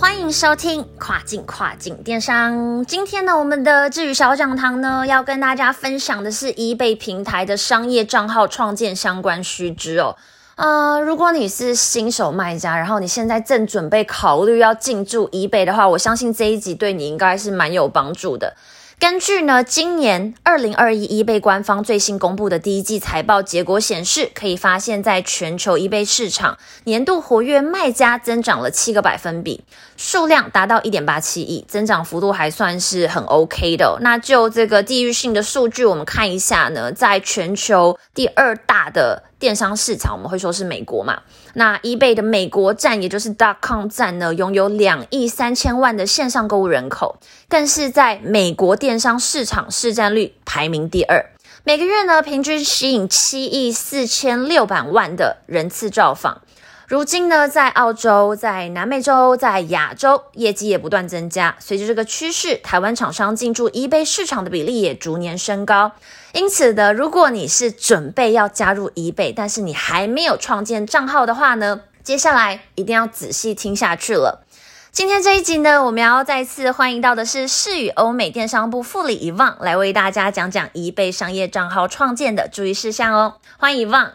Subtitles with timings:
[0.00, 2.84] 欢迎收听跨境跨境电商。
[2.84, 10.14] 今天呢，我们的智宇小讲堂呢，要跟大家分享的是 eBay 平台的商业账号创建相关须知哦。
[10.54, 18.54] 呃，如果你是新手卖家，然后你现在正准备考虑要进驻 eBay 的话，我相信这一集对你应该是蛮有帮助的。
[19.00, 29.62] 根据呢，今年二零二一 eBay 官方最新公布的第一季财报结果显示，可以发现，在全球 eBay 市场年度活跃卖家增长了七个百分比，
[29.98, 33.98] 数量达到一点八七亿，增长幅度还算是很 OK 的。
[34.00, 39.24] 那就这个地域性的数据，我们看一下呢，在全球第二大的。
[39.38, 41.22] 电商市场我们会说是美国嘛？
[41.54, 43.32] 那 eBay 的美国站，也就是
[43.62, 51.24] .com 站呢，拥有两亿三千万的线上购物人口，更是在美国电商市场市占率排名第二。
[51.62, 56.42] 每个月呢，平均吸引七亿四千六百万的人次造访。
[56.88, 61.54] 如今呢，在澳洲、在南美洲、在亚洲，业绩也不断增加。
[61.58, 65.92] 随着这个趋势，台湾厂商进驻 eBay 市场的比例也逐年升高。
[66.32, 74.46] 因此呢，如果你是准备要加入 eBay，但是你还没有创建账号的话呢，接下来一定要仔细听下去了。
[74.90, 83.34] 今天这一集呢，我们要再次欢迎到的是世宇欧美电商部副理遗忘，来为大家讲讲 eBay 商业账号创建的注意事项哦。
[83.58, 84.12] 欢迎遗忘。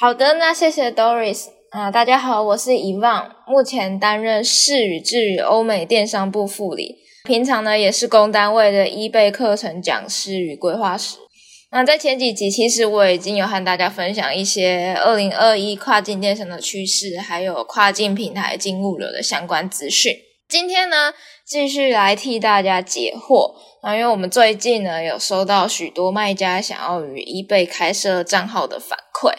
[0.00, 1.61] 好的，那谢谢 Doris。
[1.72, 11.16] 啊，大家好，我是遗忘，目前担任市与智宇欧美电商部副理，平常呢也是公单位的 eBay 课程讲师与规划师。
[11.70, 20.12] 那在前几集，其实我已经有和大家分享一些二零二一跨境电商的趋势，还有跨境平台进物流的相关资讯。
[20.46, 21.14] 今天呢，
[21.46, 29.32] 继续来替大家解惑啊，因为我们最近呢有收到许多卖家想要与 eBay 开设账号的反馈。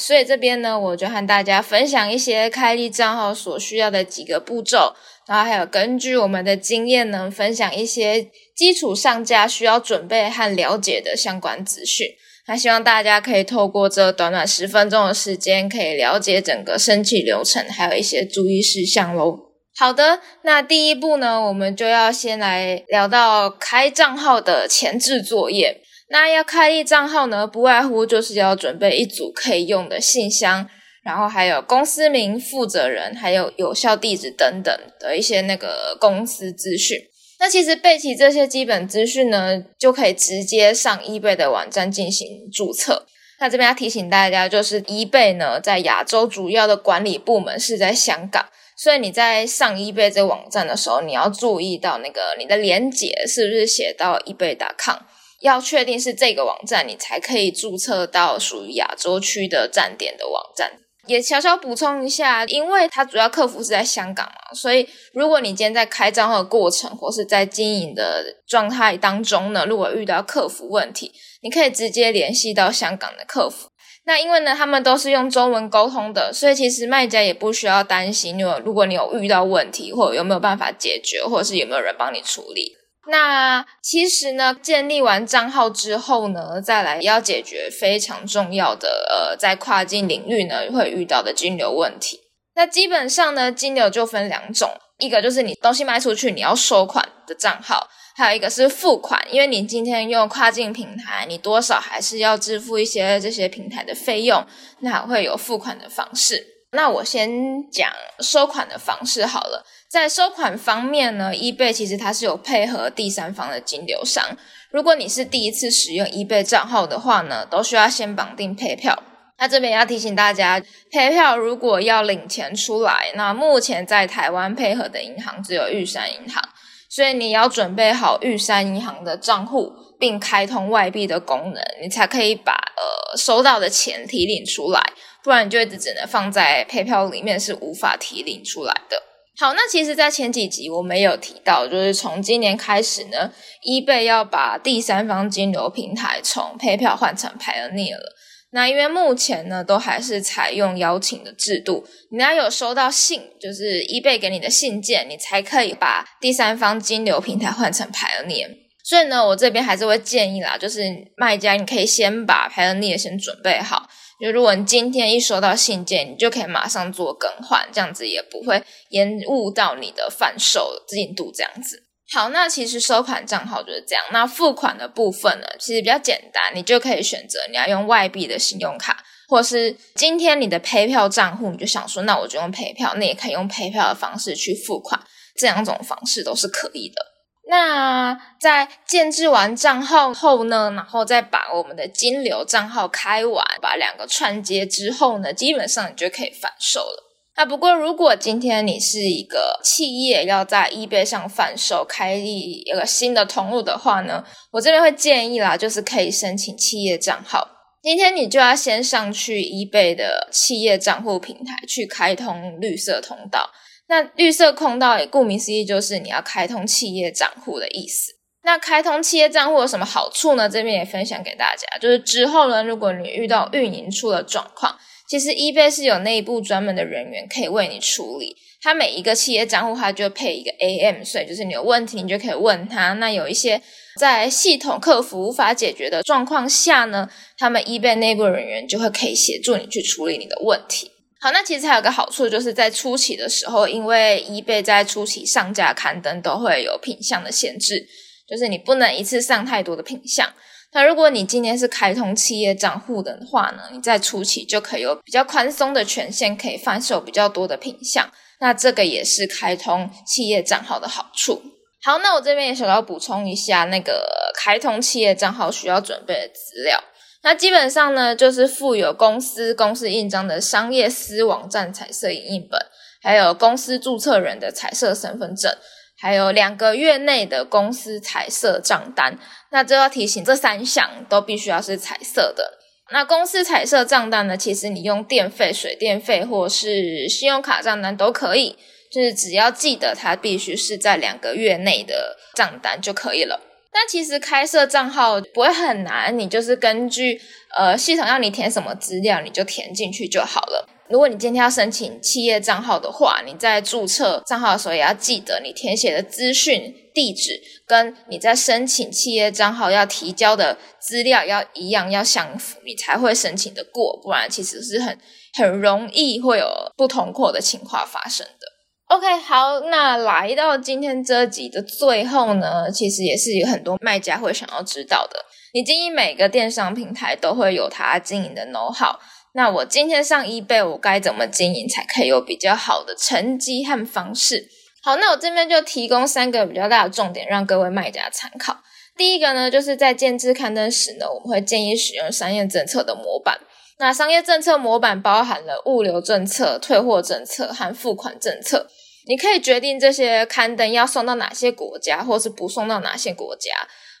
[0.00, 4.94] 所以这边呢，我就和大家分享一些开立账号所需要的几个步骤，
[5.28, 12.06] 然后还有根据我们的经验呢，分享一些基础上架需要准备和了解的相关资讯。
[12.48, 19.38] 那希望大家可以透过这短短十分钟的时间，可以了解整个申请流程，还有一些注意事项喽。
[19.76, 25.82] 好的，那第一步呢，我们就要先来聊到开账号的前置作业。
[26.12, 30.68] 那要开立账号呢，不外乎就是要准备一组可以用的信箱，
[31.04, 36.98] 然后还有公司名、负责人，还有有效地址等等的一些那个公司资讯。
[37.38, 43.06] 那其实备齐这些基本资讯呢，就可以直接上 eBay 的网站进行注册。
[43.38, 48.44] 那这边要提醒大家，就是 eBay 呢，在亚洲主要的管理部门是在香港，
[48.76, 54.98] 所以你在上 eBay 这网站的时候，你要注意到那个你的连接是不是写到 eBay.com。
[55.40, 60.72] 要确定是这个网站，你才可以注册到属于亚洲区的站点的网站。
[61.06, 71.10] 也小小补充一下，因为它主要客服是在香港嘛，所以如果你今天在开账号的过程或是在经营的状态当中呢，如果遇到客服问题，
[71.42, 73.70] 你可以直接联系到香港的客服。
[74.04, 82.76] 那因为呢，他们都是用中文沟通的，所以其实卖家也不需要担心，因为如果你有遇到问题，或者有没有办法解决，或者是有没有人帮你处理。
[83.06, 92.20] 那其实呢，建立完账号之后呢，再来要解决非常重要的呃，在跨境领域呢会遇到的金流问题。
[92.54, 104.44] 那基本上呢，金流就分两种，一个就是你东西卖出去你要收款的账号，还有一个是付款，因为你今天用跨境平台，你多少还是要支付一些这些平台的费用，
[104.80, 106.46] 那会有付款的方式。
[106.72, 107.90] 那我先讲
[108.20, 109.64] 收款的方式好了。
[109.90, 114.24] 在收款方面呢，eBay 其实它是有配合第三方的金流商。
[114.70, 119.02] 如果你是第一次使用 eBay 账号的话呢，都需要先绑定配票。
[119.38, 126.40] 那这边要提醒大家，配票如果要领钱出来，那目前在台湾配合的银行只有玉山银行，
[126.88, 134.80] 所以你要准备好玉山银行的账户，并开通外币的功能，你才可以把呃收到的钱提领出来，
[135.24, 139.09] 不然你就一直只能放在配票里面，是无法提领出来的。
[139.40, 143.32] 好，那其实，在前几集我们有提到，就是从今年开始呢
[143.64, 148.14] ，eBay 要把第三方金流平台从 PayPal 换成 Payoneer 了。
[148.50, 158.50] 那因为目前呢，都还是采用邀请的制度，你要有收到信，就是 eBay 给你的信件，你才可以把第三方金流平台换成 Pioneer。
[158.84, 160.82] 所以呢，我这边还是会建议啦，就是
[161.16, 163.88] 卖家你可以先把 Pioneer 先准备好，
[164.20, 171.84] 就如果你今天一收到信件，你就可以马上做更换，这样子也不会延误到你的贩售进度，这样子。
[172.12, 174.04] 好，那其实收款账号就是这样。
[174.10, 185.00] 那付款的部分呢，其实比较简单，你就可以选择你要用外币的信用卡，或是今天你的赔票账户，你就想说，那我就用赔票，那也可以用赔票的方式去付款，
[185.38, 187.09] 这两种方式都是可以的。
[187.50, 197.08] 那在建制完账号后呢，然后再把我们的金流账号开完，把两个串接之后呢，基本上你就可以反售了。
[197.36, 207.48] 那不过，如果今天你是一个企业要在 eBay 上贩售，开立一个新的通路的话呢，我这边会建议啦，就是可以申请企业账号。
[207.82, 213.50] 今天你就要先上去 eBay 的企业账户平台去开通绿色通道。
[213.90, 218.12] 那绿色通道也顾名思义就是你要开通企业账户的意思。
[218.44, 220.48] 那开通企业账户有什么好处呢？
[220.48, 224.78] 这边也分享给大家，就是之后呢，如果你遇到运营出了状况。
[225.08, 232.92] 其实 eBay 是有内部专门的人员可以为你处理，它每一个企业账户它就配一个 AM，所以就是你有问题你就可以问他。
[232.92, 233.60] 那有一些
[233.98, 240.92] 在系统客服无法解决的状况下呢，他们 eBay 内部人员就会可以协助你去处理你的问题。
[241.22, 247.86] 好，那其实还有个好处就是在初期的时候，因为 eBay 在初期上架刊登都会有品相的限制，
[248.26, 250.32] 就是你不能一次上太多的品相。
[250.72, 258.10] 那如果你今天是开通企业账户的话呢，你在初期就可以有比较宽松的权限，可以贩售比较多的品相。
[258.38, 261.42] 那这个也是开通企业账号的好处。
[261.82, 266.82] 好，那我这边也想要补充一下，那个开通企业账号需要准备的资料。
[267.22, 272.60] 那基本上呢，就是附有公司公司印章的商业私网站彩色影印本，
[273.02, 275.54] 还有公司注册人的彩色身份证。
[276.02, 279.18] 还有两个月内的公司彩色账单，
[279.52, 282.54] 那这要提醒，这三项都必须要是彩色的。
[282.90, 284.34] 那公司彩色账单呢？
[284.34, 288.56] 其实你用电费、水电费或是信用卡账单都可以，
[288.90, 293.38] 就是只要记得它必须是在两个月内的账单就可以了。
[293.72, 297.20] 但其实开设账号不会很难，你就是根据
[297.56, 300.68] 呃系统让你填什么资料，你就填进去就好了。
[300.88, 314.00] 如果你今天要申请企业账号的话，你在注册账号的时候也要记得，你填写的资讯、地址跟你在申请企业账号要提交的资料要一样，要相符，你才会申请的过。
[314.02, 314.98] 不然其实是很
[315.34, 318.49] 很容易会有不同过的情况发生的。
[318.90, 325.24] OK，好，那来到今天这集的最后呢，其实也是有很多卖家会想要知道的。
[325.54, 328.96] 你经营每个电商平台都会有它经营的 know how。
[329.34, 334.48] 那我今天上 eBay，我该怎么经营才可以有比较好的成绩和方式？
[334.82, 338.56] 好，那我这边就提供三个比较大的重点，让各位卖家参考。
[338.96, 343.38] 第一个呢，就是在建制刊登时呢，我们会建议使用商业政策的模板。
[343.80, 348.68] 那商业政策模板包含了物流政策、退货政策和付款政策。
[349.06, 353.50] 你可以决定这些刊登要送到哪些国家，或是不送到哪些国家。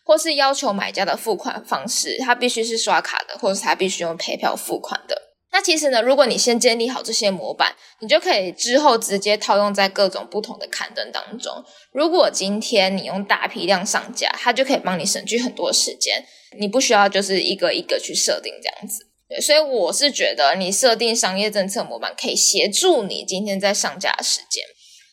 [0.04, 5.16] 或是要求买家的付款方式，它必须是刷卡的，或是它必须用赔票付款的。
[5.52, 11.64] 那其实呢，如果你先建立好这些模板，你就可以之后直接套用在各种不同的刊登当中。
[11.92, 16.24] 如果今天你用大批量上架，它就可以帮你省去很多时间，
[16.58, 19.09] 你不需要就是一个一个去设定这样子。
[19.40, 24.64] 所以我是觉得你设定商业政策模板可以协助你今天在上架的时间。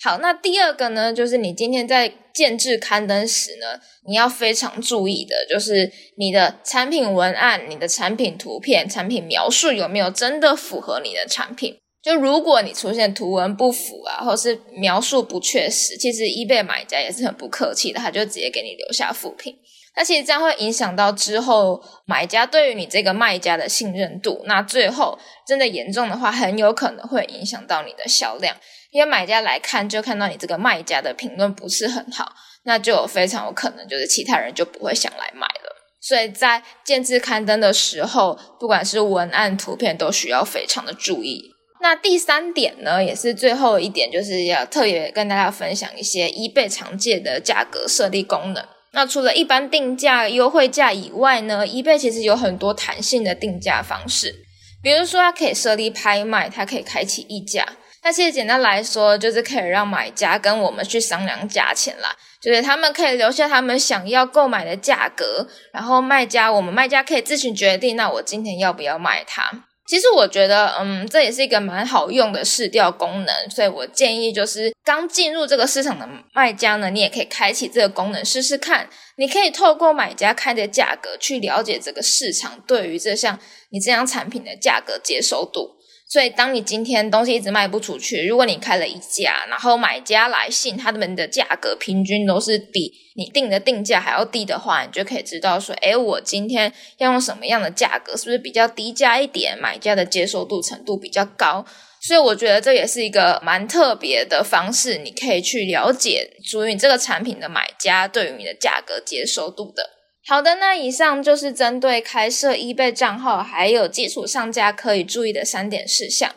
[0.04, 11.76] 好，那第二个呢，就是你今天在建制刊登时呢，你要非常注意的，就是你的产品文案、你的产品图片、产品描述有没有真的符合你的产品。
[12.04, 19.54] 就如果你出现图文不符啊，或是描述不确实，其实 eBay 买家也是很不客气的，他就直接给你留下负评。
[19.98, 24.44] 那其实这样会影响到之后买家对于你这个卖家的信任度。
[24.46, 28.56] 那最后真的严重的话，很有可能会影响到你的销量。
[28.92, 32.32] 因为买家来看，就看到你这个卖家的评论不是很好，
[32.63, 35.75] 那就有非常有可能就是其他人就不会想来买了。
[36.00, 41.51] 所以在建制刊登的时候，不管是文案、图片，都需要非常的注意。
[41.82, 48.63] 那第三点呢，也是最后一点，就是要特别跟大家分享一些 eBay 常见的价格设立功能。
[48.98, 54.34] 那除了一般定价、优惠价以外呢，eBay 其实有很多弹性的定价方式，
[54.82, 57.63] 比如说它可以设立拍卖，它可以开启溢价。
[58.01, 69.67] 那其实简单来说，就是可以让买家跟我们去商量价钱啦，就是他们可以留下他们想要购买的价格，然后卖家我们卖家可以自行决定，那我今天要不要卖它。
[69.88, 78.89] 其实我觉得，嗯，这也是一个蛮好用的试调功能，所以我建议就是刚进入这个市场的卖家呢，你也可以开启这个功能试试看。
[79.15, 83.39] 你可以透过买家开的价格去了解这个市场对于这项
[83.70, 85.77] 你这样产品的价格接受度。
[86.10, 101.66] 所以，当你今天东西一直卖不出去，如果你开了一家，然后买家来信，他们的价格平均都是比你定的定价还要低的话，你就可以知道说，哎，我今天要用什么样的价格，是不是比较低价一点，买家的接受度程度比较高？
[102.00, 109.97] 所以，我觉得这也是一个蛮特别的方式，你可以去了解属于你这个产品的买家对于你的价格接受度的。
[110.28, 116.36] 好的，那以上就是针对开设 eBay 账号还有基础上架可以注意的三点事项。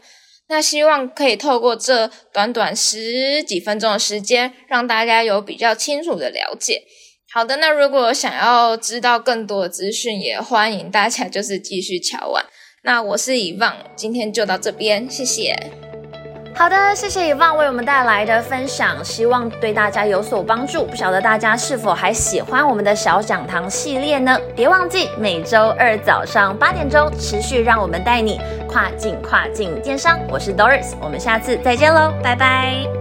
[0.48, 6.84] 那希望可以透过这短短十几分钟的时间，让大家有比较清楚的了解。
[7.32, 12.44] 好的，那如果想要知道更多的资讯，也欢迎大家就是继续瞧完。
[12.82, 15.89] 那我是以望，今天就到这边，谢谢。
[16.54, 20.84] 好的，谢谢以望为我们带来的分享，希望对大家有所帮助。
[20.84, 24.38] 不晓得大家是否还喜欢我们的小讲堂系列呢？
[24.54, 28.38] 别忘记每周二早上八点钟持续让我们带你
[28.68, 30.18] 跨境跨境电商。
[30.28, 32.99] 我是 Doris，我们下次再见喽，拜拜。